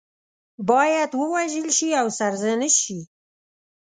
[0.69, 2.99] باید ووژل شي او سرزنش شي.